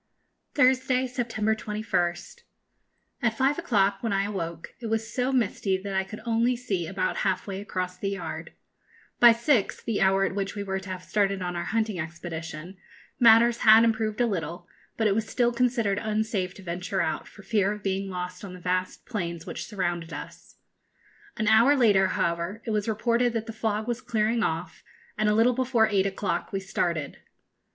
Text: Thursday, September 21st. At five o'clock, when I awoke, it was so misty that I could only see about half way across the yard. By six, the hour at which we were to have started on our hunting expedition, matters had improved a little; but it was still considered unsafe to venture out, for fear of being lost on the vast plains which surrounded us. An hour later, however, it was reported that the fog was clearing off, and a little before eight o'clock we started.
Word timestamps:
Thursday, 0.55 1.05
September 1.05 1.53
21st. 1.53 2.41
At 3.21 3.37
five 3.37 3.59
o'clock, 3.59 4.01
when 4.01 4.11
I 4.11 4.23
awoke, 4.23 4.73
it 4.79 4.87
was 4.87 5.13
so 5.13 5.31
misty 5.31 5.77
that 5.79 5.93
I 5.93 6.03
could 6.03 6.21
only 6.25 6.55
see 6.55 6.87
about 6.87 7.17
half 7.17 7.45
way 7.45 7.61
across 7.61 7.99
the 7.99 8.09
yard. 8.09 8.51
By 9.19 9.31
six, 9.31 9.79
the 9.83 10.01
hour 10.01 10.25
at 10.25 10.33
which 10.33 10.55
we 10.55 10.63
were 10.63 10.79
to 10.79 10.89
have 10.89 11.03
started 11.03 11.43
on 11.43 11.55
our 11.55 11.65
hunting 11.65 11.99
expedition, 11.99 12.77
matters 13.19 13.59
had 13.59 13.83
improved 13.83 14.19
a 14.19 14.25
little; 14.25 14.67
but 14.97 15.05
it 15.05 15.13
was 15.13 15.27
still 15.29 15.53
considered 15.53 15.99
unsafe 15.99 16.55
to 16.55 16.63
venture 16.63 17.01
out, 17.01 17.27
for 17.27 17.43
fear 17.43 17.71
of 17.71 17.83
being 17.83 18.09
lost 18.09 18.43
on 18.43 18.55
the 18.55 18.59
vast 18.59 19.05
plains 19.05 19.45
which 19.45 19.65
surrounded 19.65 20.11
us. 20.11 20.55
An 21.37 21.47
hour 21.47 21.75
later, 21.77 22.07
however, 22.07 22.63
it 22.65 22.71
was 22.71 22.87
reported 22.89 23.33
that 23.33 23.45
the 23.45 23.53
fog 23.53 23.87
was 23.87 24.01
clearing 24.01 24.41
off, 24.41 24.83
and 25.15 25.29
a 25.29 25.35
little 25.35 25.53
before 25.53 25.87
eight 25.89 26.07
o'clock 26.07 26.51
we 26.51 26.59
started. 26.59 27.17